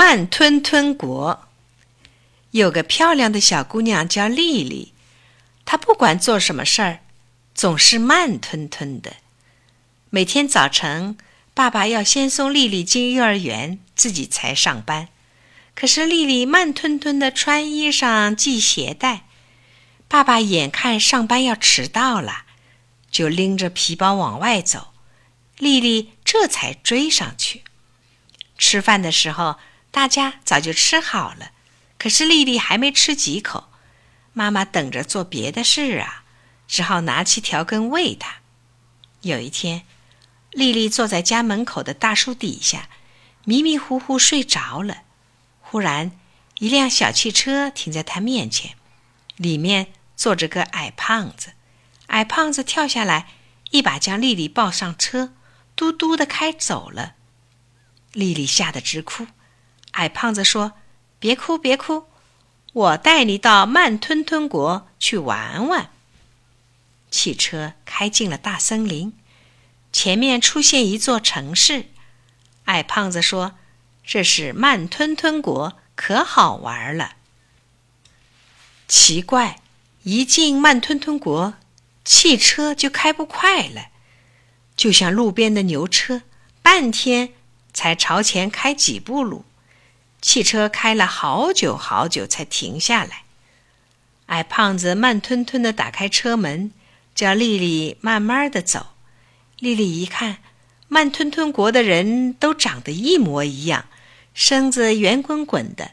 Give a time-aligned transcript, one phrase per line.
[0.00, 1.46] 慢吞吞国
[2.52, 4.94] 有个漂亮的小姑娘叫丽丽，
[5.66, 7.00] 她不管做什么事儿，
[7.54, 9.16] 总是慢吞吞的。
[10.08, 11.18] 每天早晨，
[11.52, 15.08] 爸爸要先送丽丽进幼儿园，自己才上班。
[15.74, 19.24] 可是丽丽慢吞吞的穿衣裳、系鞋带。
[20.08, 22.44] 爸爸眼看上班要迟到了，
[23.10, 24.94] 就拎着皮包往外走。
[25.58, 27.64] 丽丽这才追上去。
[28.56, 29.56] 吃饭的时候。
[29.90, 31.50] 大家早就吃好了，
[31.98, 33.70] 可是丽丽还没吃几口，
[34.32, 36.24] 妈妈等着做别的事啊，
[36.68, 38.36] 只好拿起调羹喂她。
[39.22, 39.82] 有一天，
[40.52, 42.88] 丽丽坐在家门口的大树底下，
[43.44, 45.02] 迷迷糊糊睡着了。
[45.60, 46.12] 忽然，
[46.60, 48.76] 一辆小汽车停在她面前，
[49.36, 51.52] 里面坐着个矮胖子。
[52.06, 53.28] 矮胖子跳下来，
[53.70, 55.32] 一把将丽丽抱上车，
[55.74, 57.14] 嘟嘟的开走了。
[58.12, 59.26] 丽丽吓得直哭。
[60.00, 60.72] 矮胖子说
[61.20, 62.06] ：“别哭，别哭，
[62.72, 65.90] 我带你到慢吞吞国去玩玩。”
[67.12, 69.12] 汽车开进了大森林，
[69.92, 71.90] 前面出现一座城市。
[72.64, 73.56] 矮胖子说
[74.02, 77.16] ：“这是慢吞吞国，可好玩了。”
[78.88, 79.60] 奇怪，
[80.04, 81.52] 一进慢吞吞国，
[82.06, 83.88] 汽车就开不快了，
[84.74, 86.22] 就像路边的牛车，
[86.62, 87.34] 半天
[87.74, 89.44] 才朝前开几步路。
[90.20, 93.22] 汽车开了好久好久才停下来。
[94.26, 96.72] 矮胖子慢吞吞地打开车门，
[97.14, 98.94] 叫丽丽慢慢地走。
[99.58, 100.38] 丽丽一看，
[100.88, 103.86] 慢吞吞国的人都长得一模一样，
[104.32, 105.92] 身子圆滚滚的，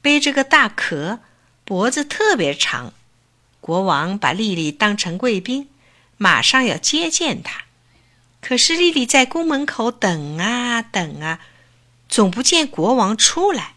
[0.00, 1.20] 背着个大壳，
[1.64, 2.92] 脖子特别长。
[3.60, 5.68] 国王把丽丽当成贵宾，
[6.16, 7.64] 马上要接见她。
[8.40, 11.40] 可是丽丽在宫门口等啊等啊。
[12.08, 13.74] 总不见国王出来，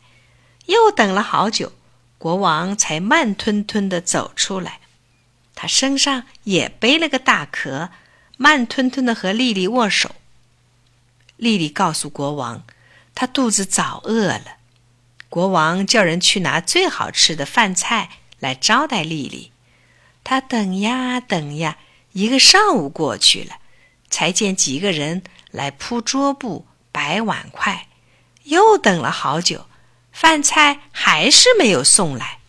[0.65, 1.73] 又等了好久，
[2.17, 4.79] 国王才慢吞吞地走出来。
[5.53, 7.89] 他身上也背了个大壳，
[8.37, 10.15] 慢吞吞地和丽丽握手。
[11.35, 12.63] 丽丽告诉国王，
[13.13, 14.57] 她肚子早饿了。
[15.29, 18.09] 国王叫人去拿最好吃的饭菜
[18.39, 19.51] 来招待丽丽。
[20.23, 21.77] 他等呀等呀，
[22.13, 23.57] 一个上午过去了，
[24.09, 27.87] 才见几个人来铺桌布、摆碗筷。
[28.51, 29.65] 又等了好久，
[30.11, 32.39] 饭菜还是没有送来。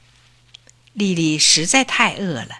[0.94, 2.58] 丽丽实在太饿了，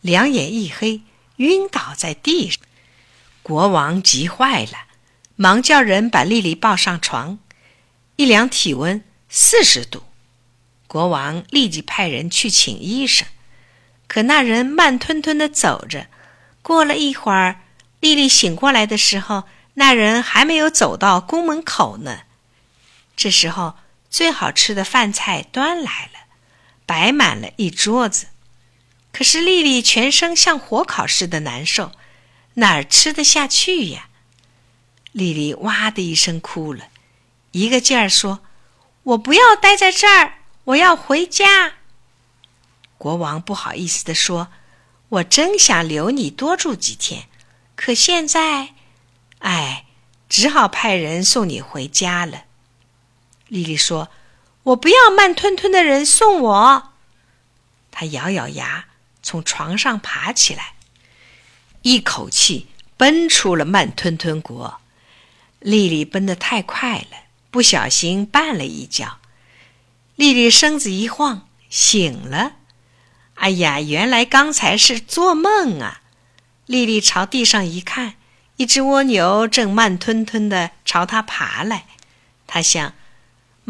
[0.00, 1.02] 两眼一黑，
[1.36, 2.60] 晕倒在地上。
[3.44, 4.88] 国王急坏了，
[5.36, 7.38] 忙叫人把丽丽抱上床。
[8.16, 10.02] 一量体温，四十度。
[10.88, 13.24] 国王立即派人去请医生，
[14.08, 16.08] 可那人慢吞吞的走着。
[16.60, 17.60] 过了一会儿，
[18.00, 22.22] 丽丽醒过来的时候，那人还没有走到宫门口呢。
[23.20, 23.74] 这时候，
[24.08, 26.20] 最好吃的饭菜端来了，
[26.86, 28.28] 摆满了一桌子。
[29.12, 31.92] 可是丽丽全身像火烤似的难受，
[32.54, 34.08] 哪儿吃得下去呀？
[35.12, 36.88] 丽丽哇的一声哭了，
[37.50, 38.40] 一个劲儿说
[39.04, 41.74] ：“我不要待在这儿，我要回家。”
[42.96, 44.48] 国王不好意思地说
[45.10, 47.28] ：“我真想留你多住几天，
[47.76, 48.70] 可现在，
[49.40, 49.84] 哎，
[50.26, 52.44] 只好派人送你回家了。”
[53.50, 54.10] 丽丽说
[54.62, 56.92] ：“我不要慢吞吞的人送我。”
[57.90, 58.86] 她咬咬牙，
[59.24, 60.74] 从床上爬起来，
[61.82, 64.80] 一口气奔出了慢吞吞国。
[65.58, 69.18] 丽丽奔得太快了，不小心绊了一跤。
[70.14, 72.52] 丽丽身子一晃，醒了。
[73.34, 76.02] 哎呀，原来刚才是做梦啊！
[76.66, 78.14] 丽丽朝地上一看，
[78.58, 81.86] 一只蜗牛正慢吞吞的朝她爬来。
[82.46, 82.94] 她想。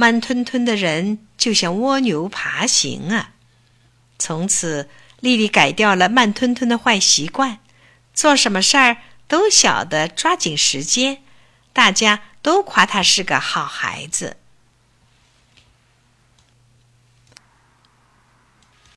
[0.01, 3.33] 慢吞吞的人就像蜗牛爬行啊！
[4.19, 4.89] 从此，
[5.21, 7.59] 丽丽改掉了慢吞吞的坏习惯，
[8.15, 8.97] 做什么事儿
[9.29, 11.23] 都晓得抓紧时间，
[11.75, 14.39] 大家都夸她是个好孩子。